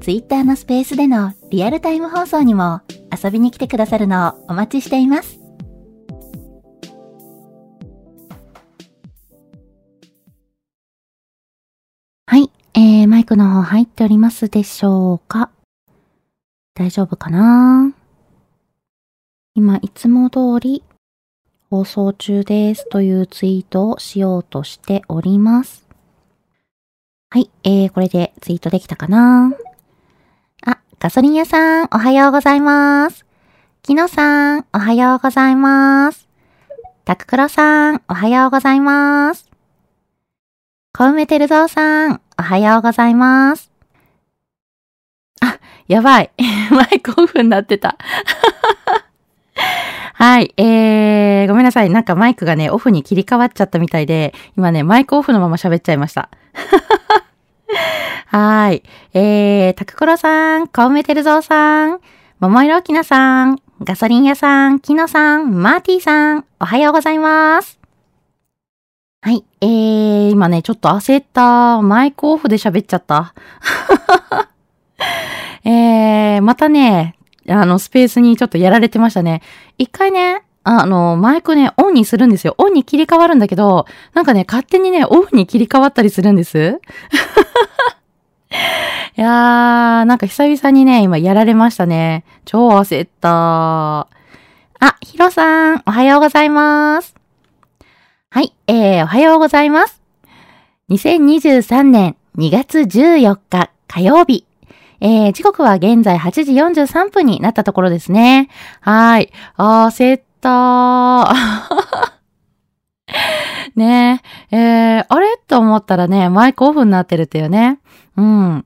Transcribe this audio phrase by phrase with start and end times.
[0.00, 2.80] Twitter のスペースでのリアルタイム放送にも
[3.12, 5.38] 遊びに来てくださるのをお待ちしています。
[12.26, 15.50] はい、えー、マイクの方入っておりますでしょうか？
[16.74, 17.92] 大丈夫かな？
[19.54, 20.82] 今、いつも通り
[21.68, 25.86] 放送中ですというツイートをしようとしております。
[27.28, 29.52] はい、えー、これでツイートできたかな、
[31.00, 33.24] ガソリン屋さん、おはようございます。
[33.80, 36.28] キノさん、おはようございます。
[37.06, 39.48] タククロさん、おはようございます。
[40.92, 43.72] 小梅てるぞうさん、おはようございます。
[45.40, 46.30] あ、やばい。
[46.70, 47.96] マイクオフになってた。
[50.12, 50.52] はい。
[50.58, 51.88] えー、ごめんなさい。
[51.88, 56.28] なんかマイクがね、オフに切り替わっちゃったみたいで、今ね、マイクオフのまま喋っちゃいました。
[58.26, 58.82] はい。
[59.14, 62.00] えー、タクコロさん、コウメテルゾウさん、
[62.40, 67.78] 桃色きなさん、ガソリン屋さん、キノさん、マーティーさん、おはようございます。
[69.22, 69.44] はい。
[69.60, 71.82] えー、今ね、ちょっと焦った。
[71.82, 73.34] マイクオフで喋っちゃった。
[75.64, 77.16] えー、またね、
[77.48, 79.42] あの、スペースにちょっとやられてましたね。
[79.76, 82.54] 一回ね、あの、マイクね、オンにするんですよ。
[82.58, 86.80] オンに切り替わるんだけど、なんかね、勝手にね、オフに切り替わったりするんです。
[89.16, 92.24] いやー、なんか久々にね、今やられましたね。
[92.44, 94.08] 超焦った。
[94.82, 97.14] あ、ヒロさん、おはようございます。
[98.30, 100.02] はい、えー、おはようございます。
[100.90, 104.44] 2023年2月14日火曜日。
[105.00, 108.50] えー、時刻は現在8時43分になったところですね。
[108.80, 109.32] はい。
[109.56, 110.29] あー、焦った。
[113.76, 115.38] ねえ、えー、あれ？
[115.46, 117.80] と思ったらね、マイクオフになってるっていうね。
[118.16, 118.64] うん。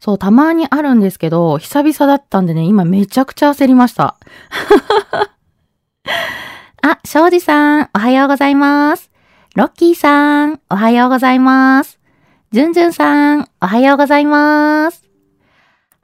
[0.00, 4.16] そう、たまにあるんですけど、久々だったんでね、今めちゃくちゃ焦りました。
[6.82, 9.10] あ、庄司さん、おはようございます。
[9.54, 11.98] ロッキーさん、おはようございます。
[12.52, 15.05] ジュンジュンさん、おはようございます。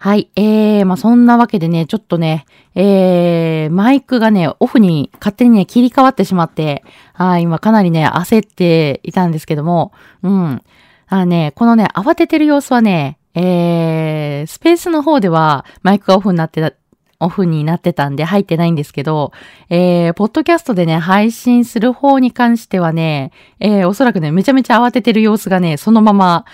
[0.03, 0.33] はい。
[0.35, 6.83] えー、まあ、そんなわけでね、ちょっとね、えー、マイクがね、オフに勝手にね、切り替わってしまって、
[7.13, 9.93] はい、今かなりね、焦っていたんですけども、
[10.25, 10.63] うん。
[11.07, 16.75] あのね、このね、慌ててる様子はね、えー、スペースの方ではマイクがオフになって、
[17.25, 19.33] オフになってたんで入ってないんですけど、
[19.69, 26.44] えー、ポッドキャストでね、配信する方に関してはね、えー、おそらくね、めちゃめちゃ慌ててる様子がね、そのまま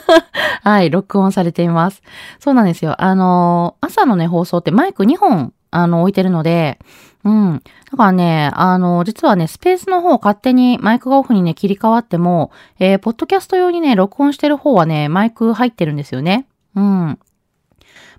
[0.62, 2.02] はい、録音されています。
[2.38, 3.00] そうなんですよ。
[3.02, 6.78] あのー、朝のね、放送ってマイク2本、あの、置いてるので、
[7.24, 7.62] うん。
[7.90, 16.46] だからね、あの、実はね、スペースの方勝手にマイクがオフにね、切り替わっても、えー、ポッドキャスト用にね、録音してる方はね、マイク入ってるんですよね。
[16.74, 17.18] うん。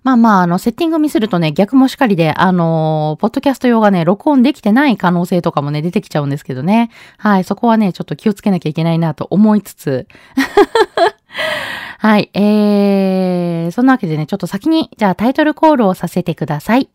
[0.04, 6.90] まあまあ、あの、セッティングミスるとね、逆もしかりで、あのー、ポッドキャスト用がね、録音できてない可能性とかもね、出てきちゃうんですけどね。
[7.18, 10.08] はい、そこはね、ちょっと気をつけなきゃいけないなと思いつつ。
[12.00, 16.90] はい、えー、そんなわけでね、ちょっと先に、じゃあタイトルコールをさせてください。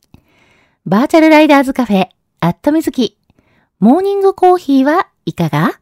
[0.84, 2.08] バーチャルライダーズカフェ、
[2.40, 3.16] アットみずき。
[3.81, 5.72] モーニングコーヒーはいかが？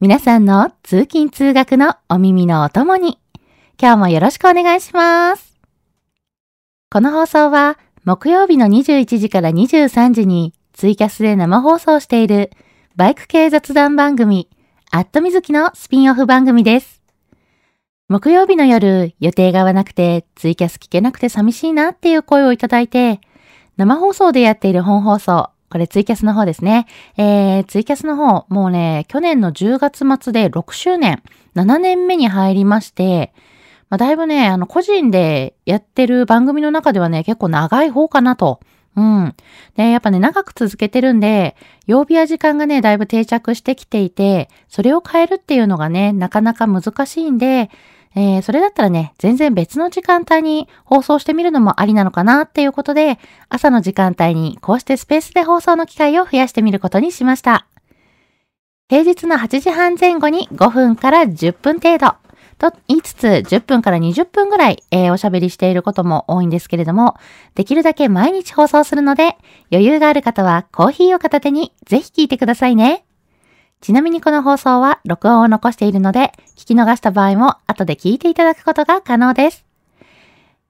[0.00, 3.18] 皆さんの通勤通学のお耳のお供に、
[3.80, 5.45] 今日もよろしくお願いします。
[6.88, 12.52] この放送は木曜日の21時から23時にツイキャスで生放送している
[12.94, 14.48] バイク系雑談番組、
[14.92, 17.02] アットみずきのスピンオフ番組です。
[18.08, 23.20] 木曜日の夜、予定が合わなくてツイキャス聞けなくて寂しいなっていう声をいただいて、
[23.76, 26.86] 生放送でやっている本放送、これツイキャスの方ですね。
[27.16, 31.20] えー、ツイキャスの方、もうね、去年の10月末で6周年、
[31.56, 33.32] 7年目に入りまして、
[33.88, 38.60] まあ、だいぶね、あの、個人でやってる番組の中ではね、結構長い方かなと。
[38.96, 39.34] うん。
[39.76, 41.54] で、やっぱね、長く続けてるんで、
[41.86, 47.70] 曜日や時間がね、だいぶ定着してきていて、それを変えるっていうのがね、なかなか難しいんで、
[48.16, 53.18] えー、それだったらね、全然別の時間帯に放送してみるのもありなのかなっていうことで、
[53.50, 57.66] 朝の時間帯にこうしてスペースで放送の機会を増やしてみることにしました。
[58.88, 62.14] 平日の8時半前後に5分から10分程度。
[62.58, 67.16] と言いつつ、10分から20分ぐらい、えー、おしゃべりしていることも多いんですけれども、
[67.54, 69.36] できるだけ毎日放送するので、
[69.70, 73.04] 余裕がある方はコーヒーを片手にぜひ聞いてくださいね。
[73.82, 79.65] ちなみにこの放送は録音を残しているので、聞き逃した場合も後で聞いていただくことが可能です。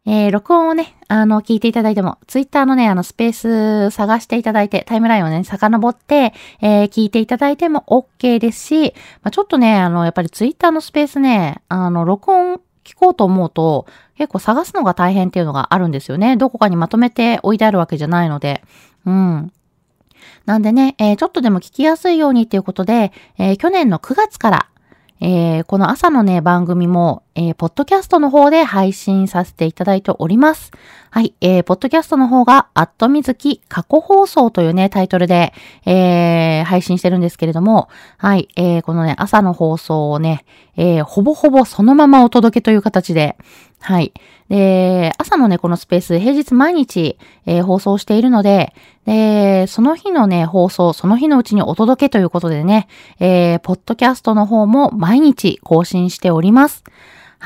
[0.07, 6.33] えー、録音をね、あの、聞いていただいても、ツイッターのね、あの、スペース探していただいて、タイムラインをね、遡って、
[6.63, 13.87] えー、聞いていただいても OK ですし、まあ、ちょっとね、あの、やっぱりツイッターのスペースね、あの、録音聞こうと思うと、
[14.17, 16.37] 結構探すのが大変っていうのがあるんですよね。
[16.37, 18.63] どこかにまとめて置いてあるわけじゃないので。
[19.05, 19.53] うん。
[20.47, 24.69] なんでね、えー、ちょっとでも聞きやすいようにっていうことで、え、去年の9月から、
[25.21, 30.73] え、この朝のね、番組も、えー、ポッドキャストの方で配信させていただいております。
[31.11, 35.53] はい、えー、ポッドキャストの方が、アットみずき過去放送というね、タイトルで、
[35.85, 40.47] えー、配信してるんですけれども、はい、えー、このね、朝の放送をね、
[40.77, 43.37] えー、ほぼほぼそのままお届けという形で、
[43.81, 44.15] はい。
[44.49, 48.73] で、朝のね、このスペース、平日毎日、えー、放送しているので、
[49.05, 52.89] で、その日のね、放送、その日のうちにお届けということでね、
[53.21, 56.83] えー、ポッドキャストの方も毎日更新しております。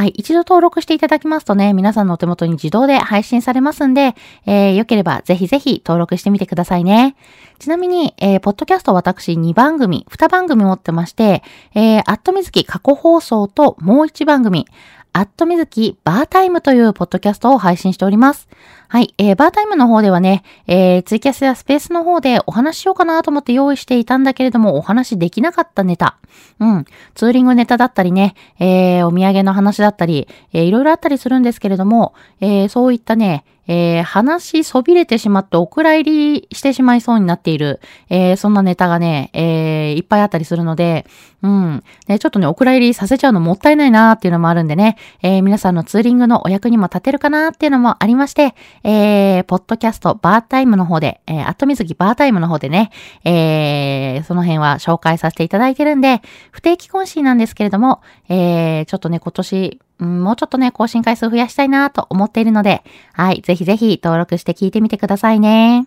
[0.00, 0.14] はい。
[0.16, 4.14] 一度登録していただきますとね、皆さんのお手元に自動で配信されますんで、
[4.46, 7.16] えー、よければぜひぜひ登録してみてくださいね。
[7.58, 11.42] ちなみに、えー、ポッドキャスト私2番組、2番組持ってまして、
[11.74, 14.66] えー、アットミズキ過去放送ともう1番組、
[15.12, 18.48] アットミズキバータイムというポッドキャストを配信しております。
[18.88, 26.16] はい、えー、バータイムの方ではね、えー、ツイキャスやスペースの方でお話ししようかなと思って用意していたんだけれども、お話できなかったネタ。
[26.58, 26.84] うん、
[27.14, 37.78] ツーリングネタだったりね、えー、お土産の話だったり、えー、いろいろあったりするんですけれども、えー、そういったね、えー、話そびれてしまってお蔵入りしてしまいそうになっている、
[38.08, 41.06] えー、そんなネタがね、えー、いっぱいあったりするので、
[41.42, 41.84] うん。
[42.08, 52.90] ね、ちょっとね、お蔵入りさせちゃうのもったいないなーっていうのもあるんでね、えー、皆さんのツーリングのお役にも立てるかなーっていうのもありまして、えー、ポッドキャストバータイムの方で、えー、アットミズキバータイムの方でね、
[53.24, 62.82] えー、その辺は紹介させていただいてるんで、不定期更新なんですけれども、えー、ちょっとね、今年、うん、もうちょっとね、更新回数増やしたいなと思っているので、
[63.12, 65.86] はい、ぜひぜひ登録して聞いてみてくださいね。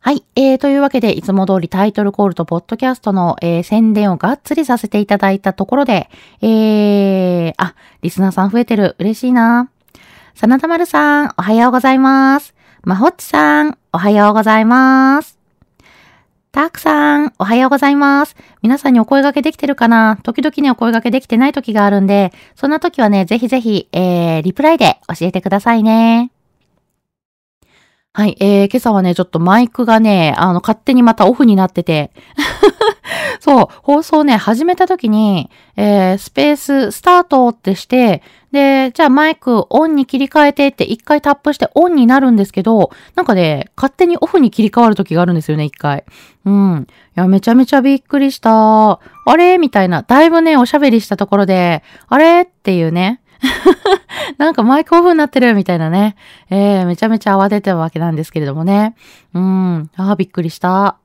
[0.00, 0.22] はい。
[0.36, 6.10] えー、というわけで、いつも通りタイトルコールとポッドキャストの、えー、宣伝をがっつりさせていただいたところで、
[6.42, 8.96] えー、あ、リスナーさん増えてる。
[8.98, 9.70] 嬉しいな。
[10.34, 12.54] さなたまるさん、おはようございます。
[12.82, 15.43] まほっちさん、おはようございます。
[16.54, 18.36] たくさん、おはようございます。
[18.62, 20.20] 皆さんにお声掛けできてるかな？
[20.22, 26.30] 時々ね、お声掛けできてない時があるんで、そんな時はね、ぜひぜひ、えー、リプライで教えてくださいね。
[28.12, 32.12] はい、えー、今朝はね、ちょっとマイクがね、あの、勝手にまたオフになってて、
[33.40, 38.22] そう、放送ね、始めた時に、えー、スペース、スタートってして、
[38.52, 46.04] で、じゃあマイクオンに切り替えてって一回タップしてオンになるんですけど、なんかね、勝手にオフに切り替わる時があるんですよね、一回。
[46.44, 46.86] うん。
[46.88, 48.92] いや、めちゃめちゃびっくりした。
[48.92, 48.98] あ
[49.36, 49.58] れ？
[49.58, 50.02] みたいな。
[50.02, 52.42] だいぶね、おしゃべりしたところで、あれ？
[52.42, 53.20] っていうね。
[54.38, 56.16] なんかマイクオフになってるみたいなね。
[56.48, 58.94] えー、めちゃめちゃ慌ててるわけなんですけれどもね。
[59.34, 59.90] うん。
[59.96, 60.96] ああ、びっくりした。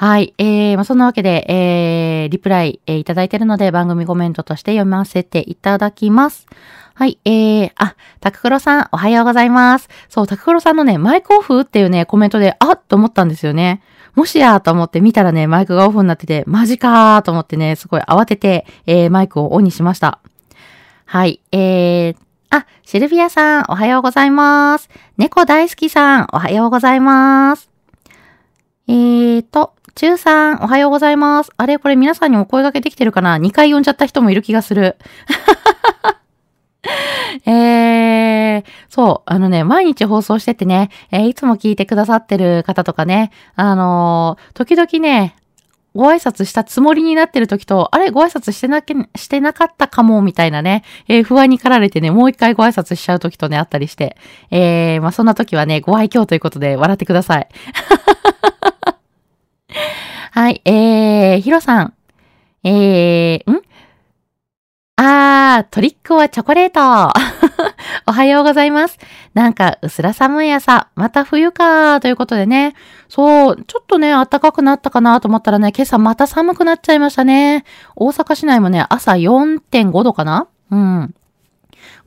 [0.00, 0.32] はい。
[0.38, 6.46] えー、まあ、そんなわけで、えー、リプライ、えー、いただいてるので、番組コメントとして読ませていただきます。
[6.94, 7.18] はい。
[7.26, 9.90] えー、あ、タククロさん、おはようございます。
[10.08, 13.82] そう、タククロさんのね、マイクオフっていうね、コメントで、あっと思ったんですよね。
[14.14, 20.20] もしやと思って見たらね、マイクがオフになってて、マジかーと思ってね、すごい慌てて、えー、マイクをオンにしました。
[21.04, 21.42] はい。
[21.52, 22.16] えー、
[22.48, 24.88] あ、シルビアさん、おはようございます。
[25.18, 27.68] 猫大好きさん、おはようございます。
[28.88, 31.50] えーと、中さん、おはようございます。
[31.56, 34.96] あれこれ皆さんにお声掛けできてるかな ?2 回呼んじゃった人もいる気がする。
[37.46, 45.36] えー、そう、あのね、毎日放送しててね、えー、いつも聞いてくださってる方とかね、あのー、時々ね、
[45.94, 54.16] ご挨拶したつもりになってる時と、あれご挨拶してなき、してなかったかも、みたいなね、えー、不安に駆られてね、もう一回ご挨拶しちゃう時とね、あったりして、
[54.50, 57.48] えー、まあ、そんな時はね、ご愛嬌ということで笑ってください。
[60.32, 61.94] はい、えー、ヒロさん。
[62.64, 63.62] えー、ん？
[64.96, 66.80] あは、トリックはチョコレート。
[68.06, 68.98] おはようございます。
[69.34, 72.74] なんか、うすら寒い朝、また冬かー、ということでね。
[73.08, 77.64] そう、ちょっとね、暖かくなったかなと思ったらね、今朝また寒くなっちゃいましたね。
[77.96, 80.46] 大阪市内もね、朝4.5度かな？
[80.70, 81.14] うん。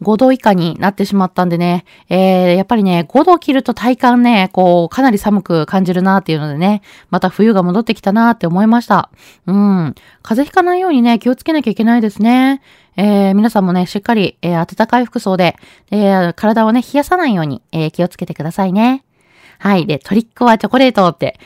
[0.03, 9.09] 5度以下になってしまったんでね、えー、やっぱりね、5度切ると体感ね、こう、かなり寒く感じるなっていうのでね、また冬が戻ってきたなって思いました。
[9.47, 9.95] うん。
[10.21, 12.61] 風邪ひかないようにね、気をつけなきゃいけないですね。
[12.95, 15.55] えー、皆さんもね、しっかり、えー、暖かい服装で、
[15.91, 19.03] えー、体をね、冷やさないように、えー、気をつけてくださいね。
[19.59, 19.85] はい。
[19.85, 21.39] で、トリックはチョコレートって。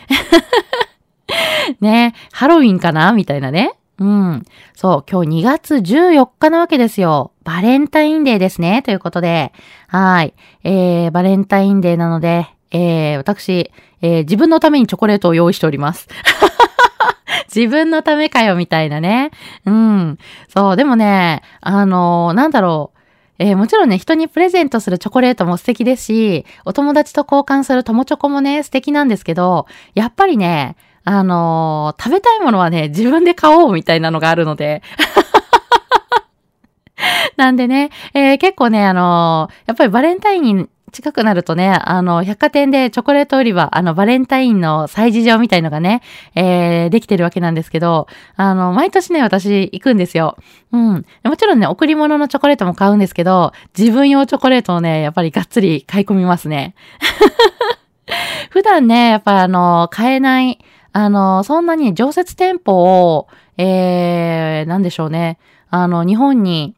[1.81, 3.73] ね、ハロウィンかなみたいなね。
[3.99, 4.45] うん。
[4.75, 7.31] そう、今日2月14日なわけですよ。
[7.47, 8.81] バレンタインデーですね。
[8.81, 9.53] ということで、
[9.87, 10.33] はい。
[10.65, 16.09] えー、バレンタインデーなので、えー、私、えー、自分のためにチョコレートを用意しております。
[17.55, 19.31] 自分のためかよ、みたいなね。
[19.65, 20.17] うん。
[20.49, 22.99] そう、でもね、あのー、なんだろう。
[23.39, 30.75] えー、もちろんね、人にプレゼントするチョコレートも素敵ですし、お友達と交換する友チョコもね、素敵なんですけど、やっぱりね、
[31.05, 34.81] あのー、食べたいものはね、自分で買おうみたいなのがあるので。
[37.37, 46.01] なんでね、えー、結構ね、あのー、やっぱりバレンタインに近くなるとね、あの、百貨店でチョコレート売り場、あの、バレンタインの催事場みたいのがね、
[46.33, 50.37] えー、できてるわけなんですけど、あの、毎年ね、私行くんですよ。
[50.71, 51.05] うん。
[51.23, 56.73] もちろんね、贈り物のチョコレートも買うんですけど、自分用チョコレートをね、やっぱりがっつり買い込みますね。
[58.49, 60.57] 普段ね、やっぱあの、買えない、
[60.93, 63.27] あの、そんなに常設店舗を、
[63.57, 65.37] えー、なんでしょうね。
[65.69, 66.75] あの、日本に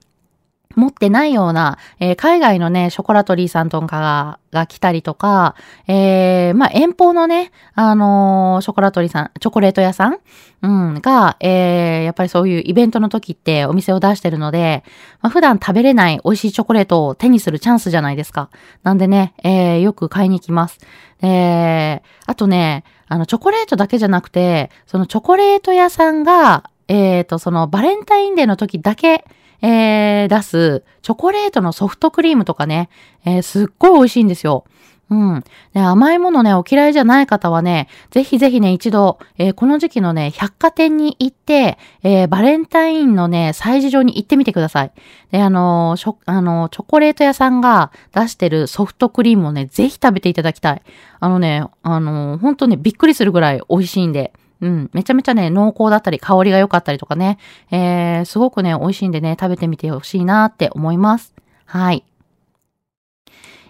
[0.76, 5.56] 持ってないような、えー、海外のね、ショコラトリーさんとかが、が来たりとか、
[5.88, 10.20] えー、まあ、遠方のね、あのー、ショコラトリーさん、チョコレート屋さん、
[10.62, 14.84] うん、が、えー、やっぱりそういうイベントの時ってお店を出してるので、
[15.22, 18.50] まあ、普段食べれない美味しいチョコレートを手にするチャンスじゃないですか。
[18.84, 20.78] なんでね、えー、よく買いに行きます。
[21.22, 29.26] えー、あとね、あの、チョコレートだけじゃなくて、そのチョコレート屋さんが、えっ、ー、と、そのバレンタインデーの時だけ、
[29.62, 32.90] えー、出すチョコレートのソフトクリームとかね、
[33.26, 34.66] えー、すっごい美味しいんですよ。
[35.10, 35.44] うん。
[35.74, 44.92] で、甘いものね、お嫌いじゃない方はね、ぜひぜひね、一度、えー、この時期のね、百貨店に行って、えー、バレンタインのね、催事場に行ってみてください。
[45.32, 50.82] で、あのー、あのチョコレート屋さんが出してるソフトクリームをね、ぜひ食べていただきたい。
[51.20, 54.32] あのね、あのー、本当ね、びっくりするぐらい美味しいんで。
[54.62, 54.90] うん。
[54.94, 57.38] めちゃめちゃね、濃厚だったり、香りが良かったりとかね。
[57.72, 61.34] えー、すごくね、美味しいんでね、食べてみてほしいなって思います。
[61.66, 62.04] はい。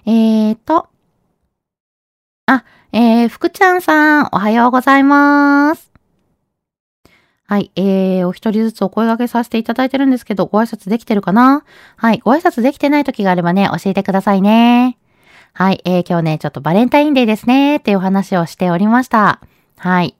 [0.06, 0.88] えーと。
[2.48, 5.92] あ、えー、福ちゃんさん、おはようございます。
[7.46, 7.72] はい。
[7.76, 11.64] えー、お一人ずつお声掛けさせていただいてるんですけど、ご挨拶できてるかな？
[11.98, 12.20] はい。
[12.20, 14.98] ご挨拶できてない時があればね、教えてくださいね。
[15.54, 15.82] はい。
[15.84, 19.42] えー、今日ね、ちょっとバレンタインデーですね、っていうお話をしておりました。
[19.78, 20.16] はい。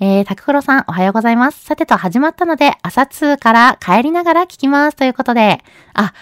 [0.00, 1.64] えー、タククロさん、おはようございます。
[1.64, 4.96] さてと始まったので、朝通から帰りながら聞きます。
[4.96, 6.12] ということで、あ、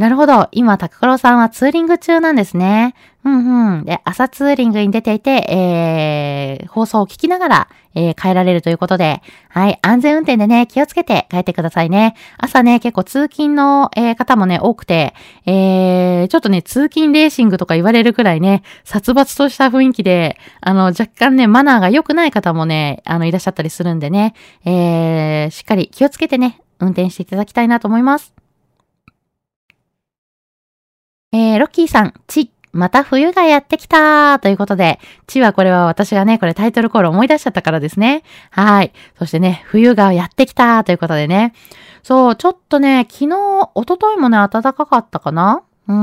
[0.00, 0.48] なるほど。
[0.52, 2.94] 今、タククロさんはツーリング中なんですね。
[3.22, 3.84] うんうん。
[3.84, 12.14] で、朝ツーリングに出ていて、えー、放送を聞きながら、えー、帰られるということで、はい、安全運転でね、気をつけて帰ってくださいね。
[12.38, 15.12] 朝ね、結構通勤の、えー、方もね、多くて、
[15.44, 24.32] えー、ちょっとね、通勤レーシングとか言われるくらいね、殺伐とした雰囲気で、あの、若干ね、マナーが良くない方もね、あの、いらっしゃったりするんでね、
[24.64, 28.39] えー、しっかり気をつけてね、運転していただきたいなと思います。
[31.32, 38.24] えー、ロッキーさん、ち、また冬がやってきたということで、ちはこれは私がね、これタイトルコール思い出しちゃったからですね。
[38.50, 38.92] はい。
[39.16, 41.52] そしてね、冬がやってきたということでね。
[42.02, 45.62] そう、ちょっとね、昨日、おとといもね、暖かかったかな？
[45.86, 45.96] うん。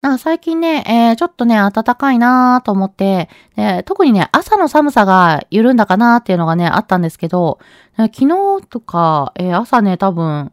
[0.00, 7.58] なんか最近ね、えー、ちょっとね、暖かいなーと思って、え特にね、朝の寒さが緩んだかなーっていうのがね、あったんですけど、
[7.96, 10.52] 昨日とか、えー、朝ね、多分、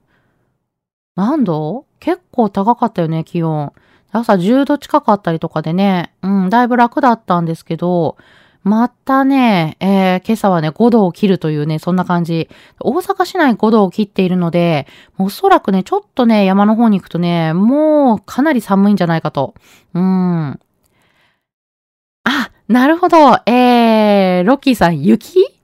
[1.16, 1.86] 何度？
[2.06, 3.74] 結構高かったよね、気温。
[4.12, 8.16] 朝10度近かったりとかでね、うん、だいぶ楽だったんですけど、
[8.64, 12.48] またね、えー、今朝はね、5度を切るというね、そんな感じ。
[12.80, 14.86] 大阪市内5度を切っているので、
[15.18, 19.56] おそらくね、ちょっとね、山の方に行くとね、もうかなり寒いんじゃないかと。
[19.96, 20.04] うん。
[20.04, 20.60] あ、
[22.68, 23.18] なるほど。
[23.48, 25.55] えー、ロッキーさん、雪？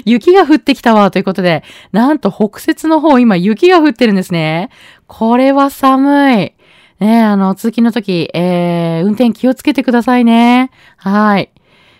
[0.04, 1.62] 雪が降ってきたわ、ということで、
[1.92, 4.70] なんと北節の方、今雪が降ってるんですね。
[5.06, 6.52] これは寒い。
[6.98, 10.70] ねあの、通勤の時、えー、運転気をつけてくださいね。
[10.96, 11.50] はい。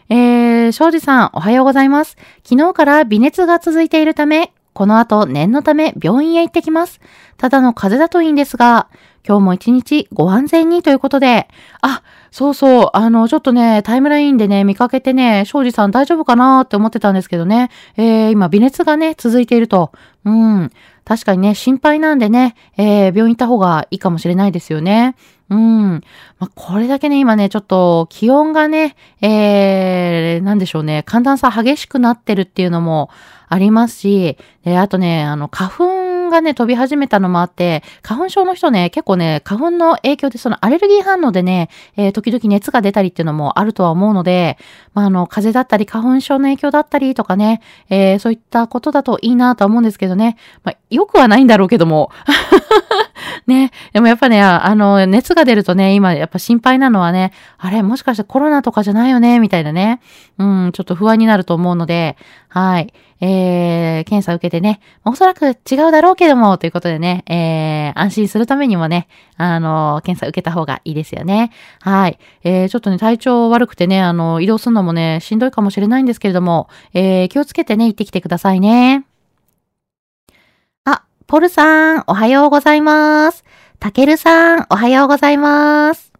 [0.08, 2.16] えー、庄司さん、おはようございます。
[2.44, 7.00] 昨日から微熱が続いているため、この後念のため病院へ行ってきます。
[7.38, 8.88] ただの風邪だといいんですが、
[9.26, 11.48] 今日も一日ご安全にということで、
[11.80, 19.90] あ、そうそう、あの、ちょっとね、タイムラインでね、見かけてね、庄司さん大丈夫かなって思ってたんですけどね、えー、今、微熱がね、続いていると。
[20.24, 20.70] うん。
[21.04, 25.16] 確かにね、心配なんでね、えー、病院行った方がいいかもしれないですよね。
[25.48, 26.02] うん。
[26.38, 33.10] まあ、これだけね、今ね、ちょっと気温がね、えー、なんでしょうね、寒暖差激しくなってるっていうのも
[33.48, 44.58] ありますし、で、あとね、あの、花粉がね、飛び始めたのもあって、花粉症の人ね、結構ね、花粉の影響でそのアレルギー反応でね、えー、時々熱が出たりっていうのもあるとは思うので、
[44.94, 52.10] まあ、あの、風邪だったり、花粉症の影響だったりとかね、えー、そういったことだといいなとは思うんですけどね、まあ、よくはないんだろうけども、
[53.46, 53.70] ね。
[53.92, 60.00] でもやっぱね、あの、熱が出るとね、今やっぱ心配なのはね、あれ、もしかしてコロナとかじゃないよね、みたいなね。
[60.38, 62.16] うん、ちょっと不安になると思うので、
[62.48, 62.92] はい。
[63.20, 71.50] えー、検査受けてね、おそらく違うだろうけども、ということでね、えー、安心するためにもね、あの、検査受けた方がいいですよね。
[71.80, 72.18] はい。
[72.44, 79.06] えー、ちょっとね、体調悪くてね、あの、移動するのもね、しんどいかもしれないんですけれども、えー、気をつけてね、行ってきてくださいね。
[81.26, 83.44] ポルさん、おはようございます。
[83.80, 86.12] たけるさん、おはようございます。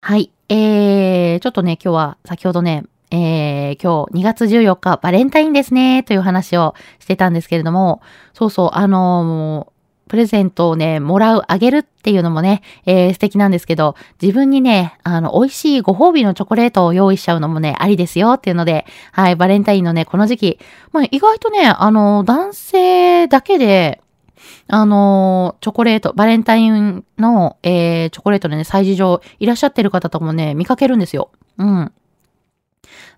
[0.00, 0.32] はい。
[0.48, 8.00] えー、ちょっとね、今日は先ほどね、えー、今日2月14日バレンタインですね、という話をしてたんですけれども、
[8.32, 9.70] そうそう、あの、
[10.10, 20.58] プレゼントをね、もらう、あげるっていうのもね、えー、素敵なんですけど、自分にね、あの、美味しいご褒美のチョコレートを用意しちゃうのもね、ありですよっていうので、はい、バレンタインのね、この時期、
[20.90, 24.00] まあ、意外とね、あの、男性だけで、
[24.66, 31.30] あの、チョコレート、バレンタインの、えー、チョコレートでね、催事場いらっしゃってる方ともね、見かけるんですよ。
[31.56, 31.92] うん。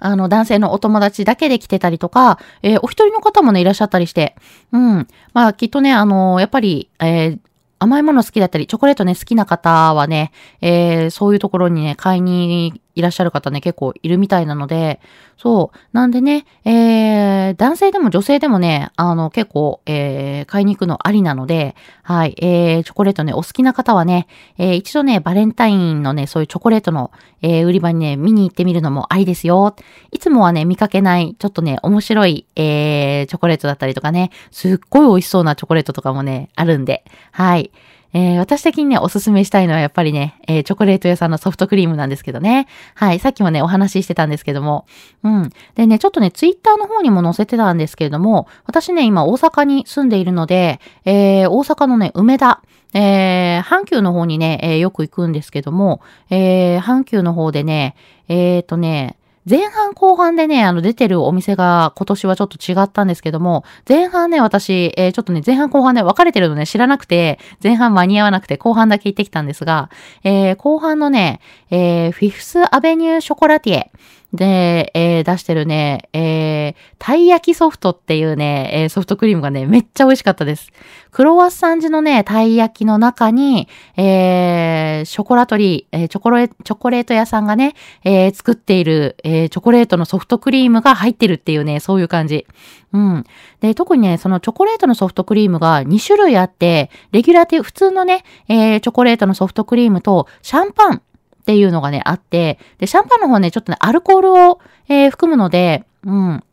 [0.05, 4.35] あの、男性のお友達だけで来てたりとか、えー、お一人の方もね、いらっしゃったりして、
[4.73, 5.09] うん。
[5.33, 7.39] まあ、きっとね、あのやっぱり、えー、
[7.79, 15.01] 甘いもの好きだったり、チョコレートね、好きな方はね、えー、そういうところにね、買いにいらっしゃる方ね、結構いるみたいなので、
[15.37, 15.79] そう。
[15.93, 24.27] なんでね、えー、男性でも女性でもね、あの、結構、えー、買いに行くのありなので、はい、えー、チョコレートね、お好きな方はね、
[24.59, 29.75] えー、一度ね、バレンタインのね、そういうチョコレートの、えー、売り場にね、見に行ってみるのもありですよ。
[30.11, 37.73] いつもはね、見かけない、ちょっとね、面白い、えー、チョコレートだったりとかね、すっごい美味しそうなチョコレートとかもね、あるんで、はい。
[38.15, 42.67] えー、私的にね、おすすめしたいのはやっぱりね、えー、チョコレート屋さんのソフトクリームなんですけどね。
[42.95, 43.19] はい。
[43.19, 44.87] さっきもね、お話ししてたんですけども。
[45.23, 45.51] うん。
[45.75, 52.63] でね、ちょっとね、ツイッターの方にも載せてたんですけれども、私ね、今大阪に住んでいるので、えー、大阪のね、梅田。
[52.95, 57.97] えー、阪急の方にね、えー、よく行くんですけども、えー、阪急の方でね、
[58.29, 59.17] えーとね、
[59.49, 69.91] 前半後半でね、あの出てるお店が今年はちょっと違ったんですけども、前半ね、私、えー、ちょっとね、前半後半ね、分かれてるのね、知らなくて、前半間に合わなくて後半だけ行ってきたんですが、
[70.23, 73.93] えー、後半のね、えー、フィフスアベニューショコラティエ。
[74.33, 80.71] で、えー、出してるね、えー、たい焼きソフトっていうね、えー、ソフトクリームがね、めっちゃ美味しかったです。
[81.11, 83.69] クロワッサン地のね、たい焼きの中に、
[83.99, 92.47] えー、ショコラトリー、えー、チョコレ、チョコレート屋さんがね、えー、作っている、えー、チョコレートのソフトクリームが入ってるっていうね、そういう感じ。
[92.95, 93.25] うん。
[93.61, 101.03] で、特にね、そのチョコレートのソフトクリームが2種類あって、レギュラーっていう普通のね、えー、チョコレートのソフトクリームと、シャンパン
[101.43, 106.45] っていうのがね、あって、で、シャンパンの方ね、ちょっとね、アルコールを、えー、含むので、うん。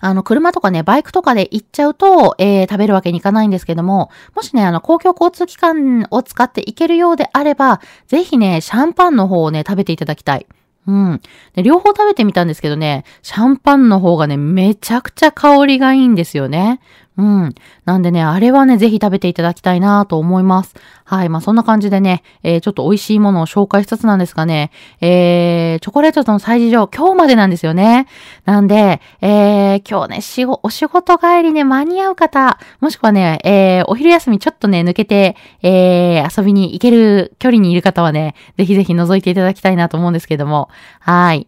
[0.00, 10.46] あの、車とかね、バイクとかで行っちゃうと、えー、食べるわけにいかないんですけども、もしね、あの、公共交通機関を使って行けるようであれば、ぜひね、シャンパンの方をね、食べていただきたい。
[10.86, 11.20] うん。
[11.54, 16.80] で、両方食べてみたんですけどね、シャンパンの方がね、めちゃくちゃ香りがいいんですよね。
[17.16, 17.54] うん。
[17.84, 20.74] なんでね、あれはね、ぜひ食べていただきたいなと思います。
[21.04, 21.28] はい。
[21.28, 28.08] まあ、そんな感じでね、えー、ちょっと美味しいものを紹介しつつなんですがね、えー、チョコレートとの催事場、今日までなんですよね。
[28.46, 41.46] なんで、えー、今日ね、しお仕事帰りね、間に合う方、もしくはね、えー、お昼休みちょっとね、抜けて、えー、遊びに行ける距離にいる方はね、ぜひぜひ覗いていただきたいなと思うんですけども、はい。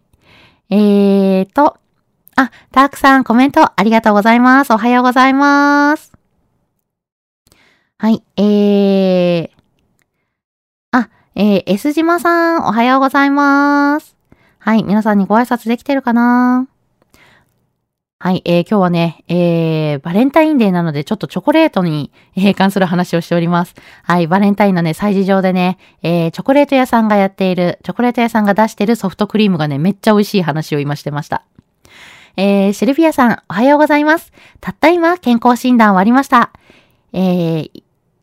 [0.69, 1.77] えーと、
[2.39, 4.71] あ、たくさんコメントありがとうございます。
[4.71, 6.13] おはようございます。
[7.97, 9.49] はい、えー、
[10.91, 14.15] あ、えー、S 島さん、おはようございます。
[14.59, 16.67] はい、皆さんにご挨拶できてるかな？
[18.19, 23.73] はい、えー、今日はね、えー、バレンタインデーなので、ちょっとチョコレートに、えー、関する話をしております。
[24.03, 31.43] はい、バレンタインのね、催事場でね、えー、チョコレート屋さんがやっている、チョコレート屋さんが出してるソフトクリームがね、めっちゃ美味しい話を今してました。
[32.39, 34.31] えー、シルビアさん、おはようございます。
[34.61, 36.51] たった今、健康診断終わりました。
[37.11, 37.65] えー、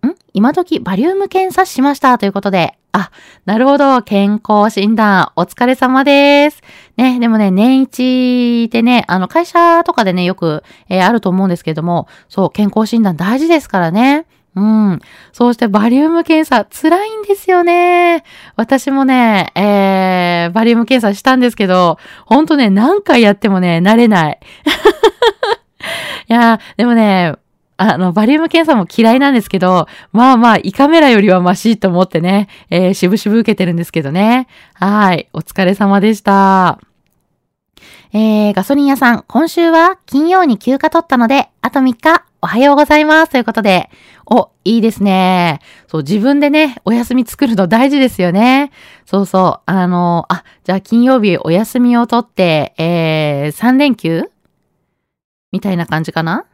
[0.07, 0.15] ん？
[0.33, 3.11] 今時バリウム検査しましたということで、あ、
[3.45, 4.03] なるほど。
[4.03, 6.63] 健康診断、お疲れ様です。
[6.97, 14.27] ね、でもね、年一でね、あの、会社とかでね、よく、えー、あると思うんですけれども、そう、健康診断大事ですからね。
[14.57, 15.01] うん。
[15.33, 18.25] そうしてバリウム検査、辛いんですよね。
[18.57, 24.39] 私もね、えー、バリウム検査したんですけど、ほんとね、何回やってもね、慣れない。
[26.29, 27.35] いやーでもね、
[27.77, 34.47] あの、バリウム検査も嫌いなんですけど、まあまあ、胃カメラよりはマシと思ってね、えー、しぶしぶ受けてるんですけどね。
[34.75, 35.29] はい。
[35.33, 36.94] お疲れ様でした。
[38.17, 43.33] えー、ガソリン屋さん、今週は金曜に休暇取ったので、あと3日、おはようございます。
[43.33, 43.91] ということで、
[44.25, 45.59] お、いいですね。
[45.89, 48.71] そう、自分でね、お休み作るの大事ですよね。
[49.05, 49.63] そうそう。
[49.67, 54.31] あの、あ、じゃあ金曜日お休みを取って、えー、3連休？
[55.51, 56.45] みたいな感じかな？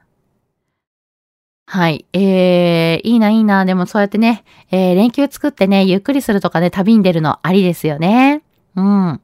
[1.67, 2.07] はい。
[2.15, 3.67] えー、いいな、いいな。
[3.67, 8.41] でもそうやってね、えー、連休作ってね、ゆっくりするとかね、旅に出るのありですよね。
[8.77, 9.21] うん。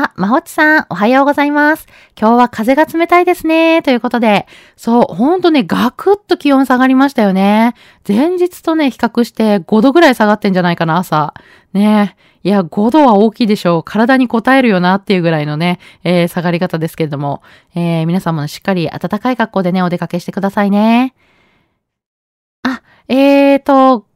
[0.00, 1.88] あ、まほちさん、おはようございます。
[2.16, 3.82] 今日は風が冷たいですね。
[3.82, 7.74] ということで、そう、ほんとね、ガクッと気温下がりましたよね。
[8.06, 11.34] 前日とね、比較して5度ぐらい下がってんじゃないかな、朝。
[11.72, 13.82] ねいや、5度は大きいでしょう。
[13.82, 17.42] 体に応えるよなっていうぐらいのね、えー、下がり方ですけれども、
[17.74, 21.12] えー、皆さんもしっかり暖かい格好でね、お出かけしてくださいね。
[22.62, 24.07] あ、えーと、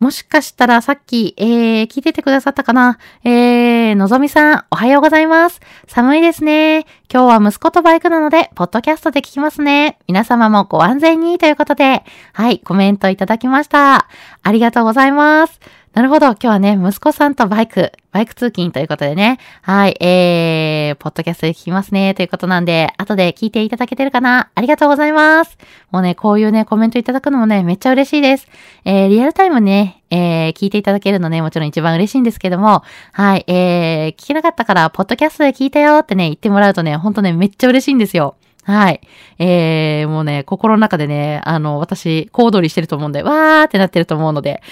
[0.00, 2.98] もしかしたらさっき、えー、聞いててくださったかな？
[3.22, 5.60] えー、のぞみさん、おはようございます。
[5.86, 6.86] 寒いですね。
[7.12, 9.98] 今日は息子とバイクなので、ポッドキャストで聞きますね。
[10.08, 14.08] 皆様もご安全にということで、はい、コメントいただきました。
[14.42, 15.60] ありがとうございます。
[15.92, 16.26] なるほど。
[16.28, 19.38] 今日はね、息子さんとバイク、バイク通勤ということでね。
[19.60, 19.96] はい。
[20.00, 22.14] えー、ポッドキャストで聞きますね。
[22.14, 24.50] ということなんで、後で聞いていただけてるかな？
[24.54, 25.58] ありがとうございます。
[25.90, 28.46] もうね、こういうね、コメントいただくのもね、めっちゃ嬉しいです。
[28.84, 33.44] えー、リアルタイムね、えー、聞いていただけるのね、もちろん一番嬉しいんですけども、はい。
[33.48, 38.36] えー、聞けなかったから、ポッドキャストで聞いたよってね、言ってもらうとね、ほんとね、めっちゃ嬉しいんですよ。
[38.62, 39.00] はい。
[39.40, 44.62] えー、もうね、心の中でね、あの、私、小躍りしてると思うんで、わーってなってると思うので。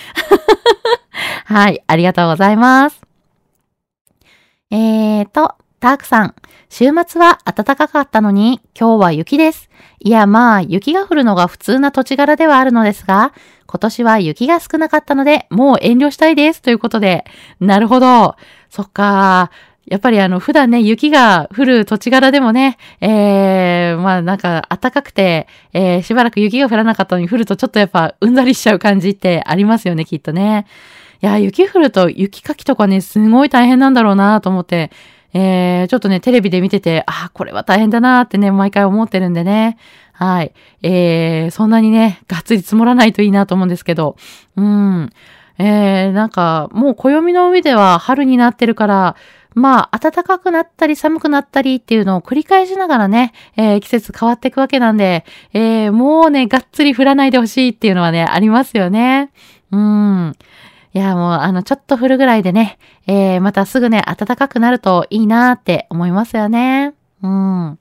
[1.48, 3.00] はい、ありがとうございます。
[4.70, 6.34] えーと、タークさん。
[6.68, 9.70] 週末は暖かかったのに、今日は雪です。
[10.00, 13.32] いや、まあ、雪が降るのが普通な土地柄ではあるのですが、
[13.66, 16.61] 今年は雪が少なかったので、もう遠慮したいです。
[16.61, 17.24] ということで。
[17.61, 18.37] なるほど。
[18.68, 19.50] そっか。
[19.87, 30.66] やっぱりあの、普段ね、雪が降る土地柄でもね、えー、まあなんか暖かくて、えー、しばらく雪が降らなかったのに降るとちょっとやっぱうんざりしちゃう感じってありますよね、きっとね。
[31.20, 34.90] いや、雪降ると雪かきとかね、すごい大変なんだろうなと思って、
[35.35, 39.76] えー、ちょっとね、テレビで見てて、あ、これは大変だなってね、毎回思ってるんでね。
[40.12, 40.52] はい。
[40.83, 44.16] えー、そんなにね、がっつり積もらないといいなと思うんですけど、
[44.57, 45.11] うん。
[45.59, 49.16] えー、なんか、もう暦の上では春になってるから、
[49.54, 59.31] まあ、暖かくなったり寒くなったりっていうのを繰り返しながらね、えー、季節変わっていくわけなんで、えー、もうね、がっつり降らないでほしいっていうのはね、ありますよね。
[59.72, 60.35] うん。
[60.94, 66.94] いや、もう、あの、ちょっと降るぐらいでね、えー、またすぐね、暖かくなるといいなって思いますよね。
[67.22, 67.79] うん。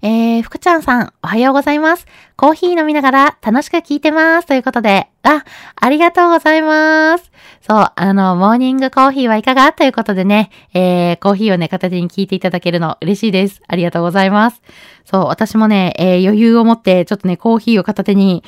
[0.00, 2.06] えー、福ちゃんさん、おはようございます。
[2.36, 4.46] コーヒー飲みながら楽しく聞いてます。
[4.46, 7.32] ということで、あ、ありがとうございます。
[7.60, 13.60] そう、あの、モーニングコーヒーはいかがということでね、えー、コーヒーをね、片手に聞いていただけるの嬉しいです。
[13.66, 14.62] ありがとうございます。
[15.04, 18.44] そう、私もね、えー、余裕を持って、ちょっとね、コーヒーを片手に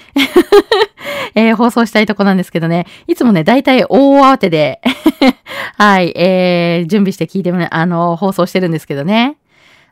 [1.35, 4.81] えー、放送したいとこなんですけどね、いつもね、大体大慌てで
[5.77, 9.37] はい、えー、準備して聞いてもね、あの、放送してるんですけどね。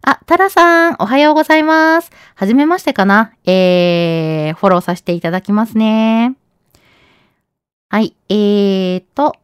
[0.03, 2.11] あ、タラさん、おはようございます。
[2.35, 6.35] はじめましてかなえー、フォローさせていただきますね。
[7.91, 9.35] はい、えーと。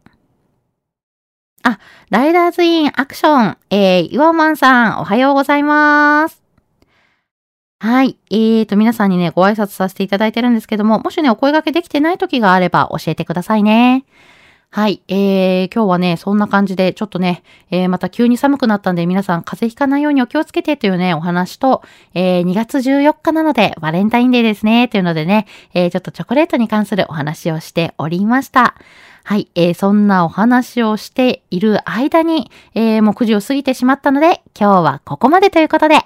[1.62, 1.78] あ、
[2.10, 6.43] ライダーズインアクション、えー、岩マンさん、おはようございます。
[7.84, 8.16] はい。
[8.30, 14.06] えーと、皆さんにね、ご挨拶させていただいてるんですけども、もしね、お声掛けできてない時があれば教えてくださいね。
[14.70, 15.02] はい。
[15.08, 21.82] えー、今日はね、そんな感じで、ちょっとね、えー、また急に寒くなったんで、皆さん風邪ひかないようにお気をつけてというね、お話と、
[22.14, 28.76] えー、2月14日なので、バレンタインデーですね、というのでね、えー、ちょっとチョコレートに関するお話をしておりました。
[29.24, 29.50] はい。
[29.56, 35.98] えー、そんなお話をしている間に、えー、もう9時を過ぎてしまったので、今日はここまでということで、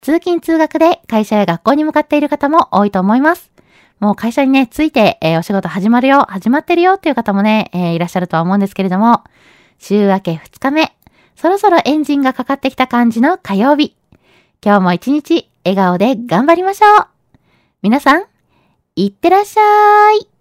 [0.00, 3.50] 通勤通学で会社や学校に向かっている方も多いと思います。
[3.98, 9.24] もう会社にね、ついて、えー、お仕事始まるよ、始まってるよっていう方もね、えー、いらっしゃるとは思うんですけれども、
[9.78, 10.96] 週明け2日目、
[11.34, 13.96] そろそろエンジンがかかってきた感じの火曜日。
[14.64, 17.06] 今日も一日笑顔で頑張りましょう。
[17.82, 18.24] 皆さん、
[18.96, 20.35] いってらっしゃい。